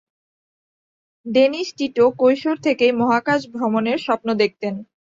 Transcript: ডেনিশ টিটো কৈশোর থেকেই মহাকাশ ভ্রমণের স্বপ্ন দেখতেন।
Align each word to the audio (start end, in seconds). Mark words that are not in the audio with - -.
ডেনিশ 1.25 1.67
টিটো 1.77 2.05
কৈশোর 2.19 2.57
থেকেই 2.63 2.91
মহাকাশ 3.01 3.41
ভ্রমণের 3.53 3.99
স্বপ্ন 3.99 4.27
দেখতেন। 4.33 4.73